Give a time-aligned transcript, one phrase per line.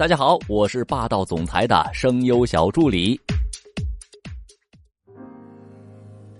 [0.00, 3.20] 大家好，我是霸道总裁的声优小助理。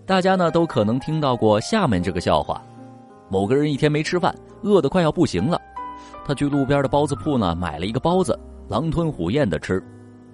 [0.07, 2.65] 大家呢都可能听到过下面这个笑话：
[3.29, 5.61] 某个人一天没吃饭，饿得快要不行了，
[6.25, 8.35] 他去路边的包子铺呢买了一个包子，
[8.67, 9.85] 狼吞虎咽的吃，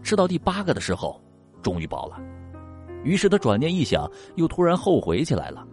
[0.05, 1.21] 吃到第八个的时候，
[1.61, 2.21] 终于饱了。
[3.03, 5.67] 于是他转念一想，又突然后悔起来了。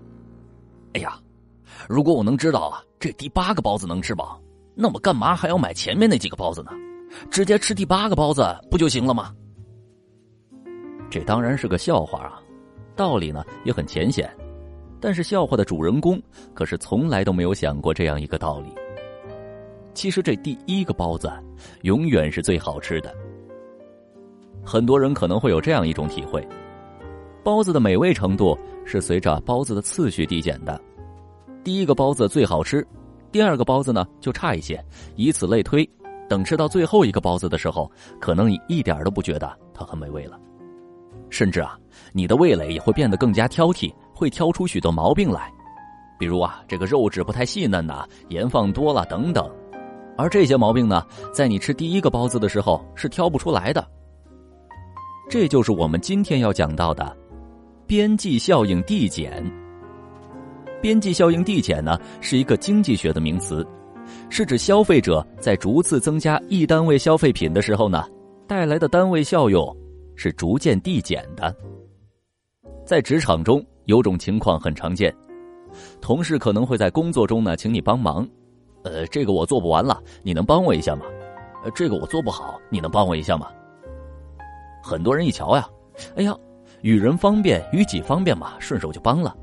[0.93, 1.19] 哎呀，
[1.87, 4.41] 如果我能知道啊，这第八个包子能吃饱，
[4.73, 6.71] 那我干嘛还要买前面那几个包子呢？
[7.29, 9.33] 直接吃第八个包子不就行了吗？
[11.09, 12.41] 这当然是个笑话啊，
[12.95, 14.27] 道理呢也很浅显，
[14.99, 16.21] 但是笑话的主人公
[16.53, 18.69] 可是从来都没有想过这样一个道理。
[19.93, 21.31] 其实这第一个包子
[21.83, 23.13] 永远是最好吃的。
[24.65, 26.43] 很多人可能会有这样一种体会：
[27.43, 30.81] 包子的美味程度是随着包子的次序递减的，
[31.63, 32.83] 第一个包子最好吃，
[33.31, 34.83] 第二个包子呢就差一些，
[35.15, 35.87] 以此类推。
[36.29, 40.39] 等吃到最后一个包子的时候，可能你一点都不觉得它很美味了，
[41.29, 41.77] 甚至啊，
[42.11, 45.51] 你的味蕾也会变得更加挑剔，会挑出许多毛病来，
[46.17, 49.49] 比如啊，这个肉质不太细嫩呐，盐放多了等等。
[50.15, 53.85] 而这些毛病呢，在你吃第一个包子的时候是挑不出来的。
[55.29, 57.15] 这就是我们今天要讲到的
[57.87, 59.43] 边际效应递减。
[60.81, 63.65] 边际效应递减呢，是一个经济学的名词。
[64.29, 68.05] 是指消费者在逐次增加一单位消费品的时候呢，
[68.47, 69.75] 带来的单位效用
[70.15, 71.55] 是逐渐递减的。
[72.85, 75.13] 在职场中，有种情况很常见，
[76.01, 78.27] 同事可能会在工作中呢，请你帮忙，
[78.83, 81.05] 呃，这个我做不完了，你能帮我一下吗？
[81.63, 83.47] 呃，这个我做不好，你能帮我一下吗？
[84.83, 85.65] 很多人一瞧呀，
[86.17, 86.35] 哎呀，
[86.81, 89.33] 与人方便，与己方便嘛，顺手就帮了。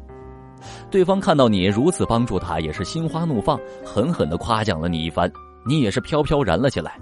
[0.90, 5.30] 对方看到你如此帮助他，也是心花怒放，狠狠的夸奖了你一番，
[5.66, 6.98] 你也是飘飘然了起来。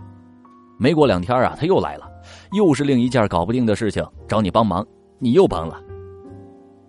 [0.78, 2.08] 没过两天啊，他又来了，
[2.52, 4.86] 又是另一件搞不定的事情找你帮忙，
[5.18, 5.80] 你又帮了。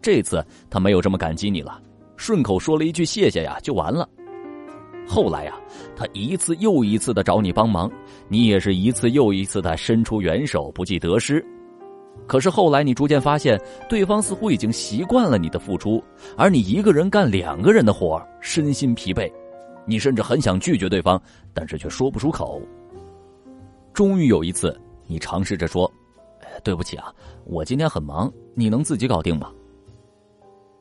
[0.02, 1.82] 这次他没有这么感激你了，
[2.16, 4.08] 顺口说了一句谢谢呀，就完了。
[5.08, 5.56] 后来呀，
[5.96, 7.92] 他一次又一次的找你帮忙，
[8.28, 11.44] 你也是一次又一次的伸出援手，不计得失。
[12.28, 16.04] 可是后来，你逐渐发现，对方似乎已经习惯了你的付出，
[16.38, 19.32] 而你一个人干两个人的活，身心疲惫。
[19.86, 21.20] 你甚至很想拒绝对方，
[21.54, 22.62] 但是却说不出口。
[23.94, 25.92] 终于有一次，你尝试着说
[26.64, 27.12] ：“对不起啊，
[27.46, 29.52] 我今天很忙，你能自己搞定吗？”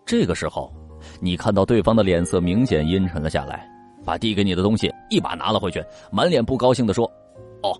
[0.05, 0.71] 这个时候，
[1.19, 3.67] 你看到对方的脸色明显阴沉了下来，
[4.05, 5.83] 把递给你的东西一把拿了回去，
[6.13, 7.11] 满脸不高兴的说
[7.65, 7.73] ：“哦，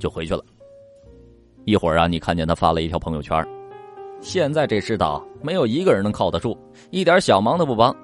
[0.00, 0.44] 就回去了。”
[1.68, 3.46] 一会儿啊，你看见他发了一条朋友圈
[4.22, 6.56] 现在这世道，没有一个人能靠得住，
[6.88, 7.94] 一点小忙都不帮，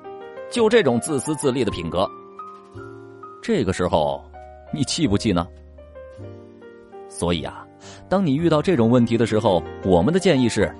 [0.50, 2.06] 就这种自私自利的品格。
[3.42, 4.22] 这个时候，
[4.70, 5.48] 你气不气呢？
[7.08, 7.66] 所以啊，
[8.06, 10.70] 当你遇到这种问题的时候，我们的建议是：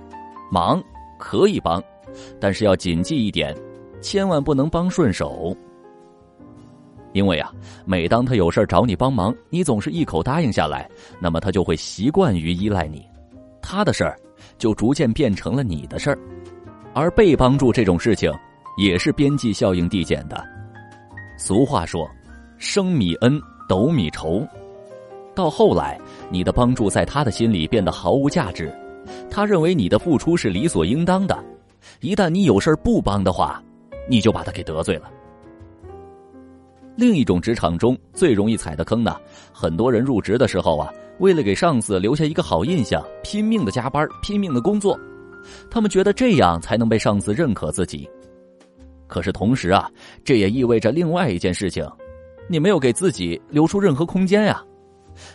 [0.53, 0.79] 忙
[1.19, 1.83] 可以帮，
[2.39, 3.57] 但是要谨记一点，
[4.03, 5.57] 千万不能帮顺手。
[7.15, 7.51] 因为啊，
[7.87, 13.07] 每当他有事找你帮忙，你总是一口答应下来，那么他就会习惯于依赖你，
[13.63, 14.19] 他的事儿
[14.59, 16.19] 就逐渐变成了你的事儿，
[16.93, 18.33] 而被帮助这种事情
[18.77, 20.45] 也是边际效应递减的。
[21.39, 22.05] 俗话说
[22.59, 24.45] ：“升米恩，斗米仇。”
[25.37, 26.01] 到后来，
[26.31, 28.77] 你的帮助在他的心里变得毫无价值，
[29.31, 31.45] 他认为你的付出是理所应当的，
[32.01, 33.63] 一旦你有事不帮的话，
[34.09, 35.11] 你就把他给得罪了。
[36.97, 39.17] 另一种职场中最容易踩的坑呢，
[39.53, 44.97] 很多人入职的时候啊，为了给上司留下一个好印象，拼命的加班，拼命的工作，
[45.69, 48.09] 他们觉得这样才能被上司认可自己。
[49.09, 49.91] 可是同时啊，
[50.25, 51.85] 这也意味着另外一件事情，
[52.49, 54.63] 你没有给自己留出任何空间呀，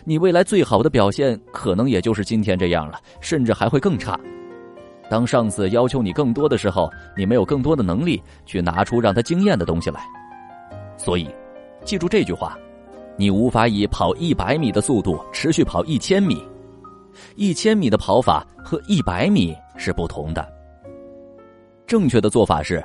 [0.04, 4.18] 你未来最好的表现可能也就是今天这样了，甚至还会更差。
[5.10, 10.00] 当上司要求你更多的时候，你没有更多的能力去拿出让他惊艳的东西来，
[10.96, 11.28] 所以。
[11.84, 12.58] 记住这句话：
[13.16, 16.42] 你无法以跑一百米的速度持续跑一千米，
[17.36, 20.46] 一千米的跑法和一百米是不同的。
[21.86, 22.84] 正确的做法是，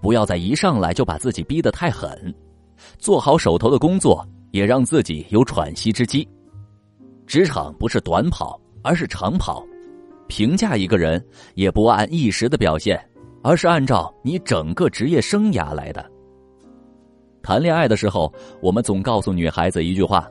[0.00, 2.34] 不要在一上来就把自己逼得太狠，
[2.98, 6.28] 做好手头的工作，也让自己有喘息之机。
[7.26, 9.64] 职场不是短跑，而是长跑。
[10.26, 11.24] 评价一个人，
[11.54, 13.02] 也不按一时的表现，
[13.42, 16.04] 而是按照你整个职业生涯来的。
[17.42, 20.28] 谈恋爱的时候，我们总告诉女孩子一句话：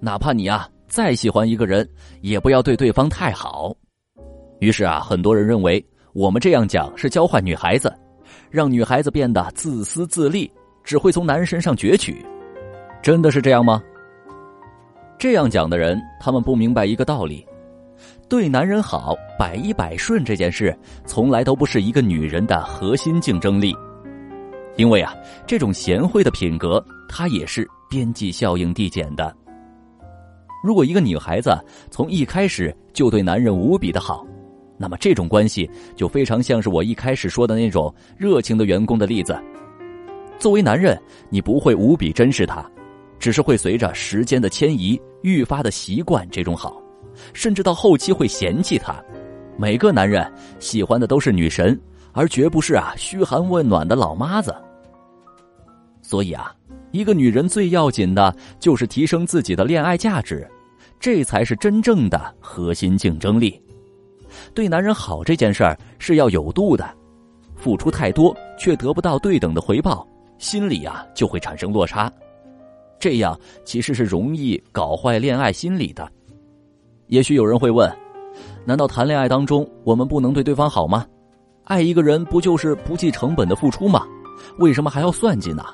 [0.00, 1.88] 哪怕你啊再喜欢一个人，
[2.22, 3.74] 也不要对对方太好。
[4.60, 7.92] 于是啊，很多人认为我们这样讲是教坏女孩子，
[8.50, 10.50] 让女孩子变得自私自利，
[10.82, 12.24] 只会从男人身上攫取。
[13.02, 13.82] 真的是这样吗？
[15.18, 17.46] 这样讲的人，他们不明白一个道理：
[18.28, 23.74] 对男人好、百依百顺这件事，从来都不是一个女人的核心竞争力。
[24.76, 25.14] 因为啊，
[25.46, 29.34] 这种贤惠的品格，它也是边际效应递减的。
[30.64, 31.56] 如果一个女孩子
[31.90, 34.26] 从一开始就对男人无比的好，
[34.78, 39.38] 那么这种关系就非常像是我一开始说的那种热情的员工的例子。
[40.38, 41.00] 作为男人，
[41.30, 42.64] 你不会无比珍视她，
[43.18, 46.82] 只是会随着时间的迁移愈发的习惯这种好，
[47.32, 48.96] 甚至到后期会嫌弃她。
[49.56, 50.28] 每个男人
[50.58, 51.78] 喜欢的都是女神。
[52.14, 54.54] 而绝不是啊嘘寒问暖的老妈子。
[56.00, 56.54] 所以啊，
[56.92, 60.48] 一个女人最要紧的就是提升自己的恋爱价值，
[61.00, 63.60] 这才是真正的核心竞争力。
[64.52, 66.88] 对男人好这件事儿是要有度的，
[67.56, 70.06] 付出太多却得不到对等的回报，
[70.38, 72.12] 心里啊就会产生落差，
[72.98, 76.06] 这样其实是容易搞坏恋爱心理的。
[77.06, 77.90] 也许有人会问：
[78.64, 81.06] 难道谈恋爱当中我们不能对对方好吗？
[81.64, 84.06] 爱一个人不就是不计成本的付出吗？
[84.58, 85.64] 为什么还要算计呢？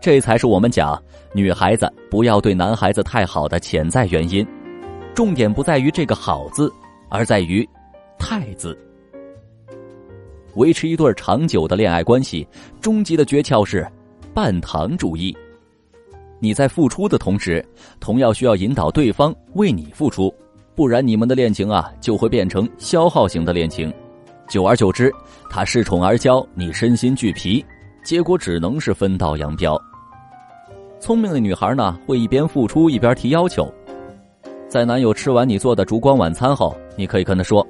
[0.00, 1.00] 这才是我们讲
[1.34, 4.46] 女孩子不要对男孩子太好的潜在原因。
[5.14, 6.72] 重点不在于这个“好”字，
[7.08, 7.68] 而在于
[8.20, 8.78] “太”字。
[10.54, 12.46] 维持一对长久的恋爱关系，
[12.80, 13.84] 终极的诀窍是
[14.32, 15.36] 半糖主义。
[16.38, 17.64] 你在付出的同时，
[17.98, 20.32] 同样需要引导对方为你付出，
[20.76, 23.92] 不然你们的恋情啊就会变成消耗型的恋情。
[24.48, 25.12] 久而久之，
[25.50, 27.64] 他恃宠而骄，你身心俱疲，
[28.02, 29.78] 结果只能是分道扬镳。
[30.98, 33.70] 聪明的女孩呢，会一边付出一边提要求。
[34.66, 37.66] 在男友吃完你做的烛光晚餐后，你可以跟他说：“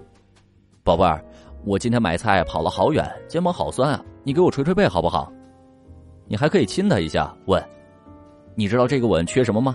[0.84, 1.22] 宝贝儿，
[1.64, 5.32] 我今天买菜跑了好远，肩膀好酸啊，你给我捶捶背好不好？”
[6.30, 7.62] 你还可以亲他一下，问
[8.54, 9.74] ：“你知道这个吻缺什么吗？”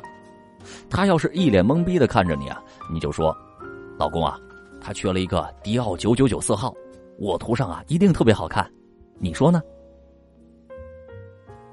[0.89, 3.35] 他要是一脸懵逼的看着你啊，你就说
[3.99, 4.39] ：“老公啊，
[4.79, 6.73] 他缺了一个迪奥九九九色号。”
[7.19, 8.69] 我涂上啊，一定特别好看，
[9.19, 9.61] 你说呢？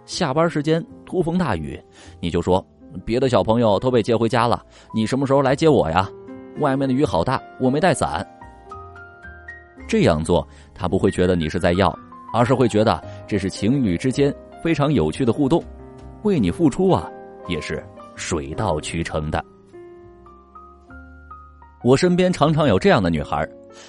[0.05, 1.81] 下班时间突风大雨，
[2.21, 2.65] 你就说
[3.05, 6.09] 别的小朋友都被接回家了，你什么时候来接我呀？
[6.59, 8.27] 外面的雨好大，我没带伞。
[9.89, 11.97] 这样做，他不会觉得你是在要，
[12.33, 15.63] 而是会觉得这是情侣之间非常有趣的互动，
[16.23, 17.11] 为你付出啊，
[17.47, 17.83] 也是
[18.15, 19.45] 水到渠成的。
[21.83, 23.49] 我身边常常有这样的女孩。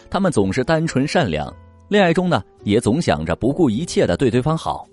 [0.09, 1.53] 他们总是单纯善良，
[1.89, 4.85] 恋爱中呢也总想着不顾一切的对对方好，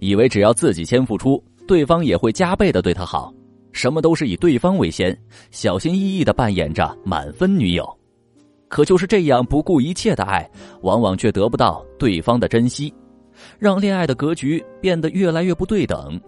[0.00, 3.32] 以为只要自己先付出，对方也会加倍的对他好，
[3.72, 5.16] 什么都是以对方为先，
[5.50, 7.86] 小心翼翼的扮演着满分女友。
[8.68, 10.48] 可就是这样不顾一切的爱，
[10.82, 12.92] 往往却得不到对方的珍惜，
[13.58, 16.20] 让恋爱的格局变得越来越不对等。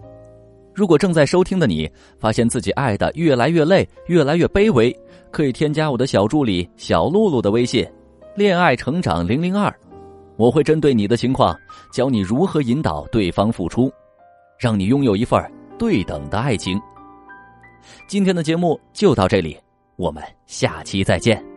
[0.78, 1.90] 如果正在收听的你
[2.20, 4.96] 发现自己爱的越来越累，越来越卑微。
[5.32, 7.84] 可以添加我的小助理小露露的微信，
[8.36, 9.74] 恋爱成长零零二，
[10.36, 11.58] 我会针对你的情况
[11.92, 13.92] 教你如何引导对方付出，
[14.56, 15.44] 让你拥有一份
[15.80, 16.80] 对等的爱情。
[18.06, 19.58] 今天的节目就到这里，
[19.96, 21.47] 我们下期再见。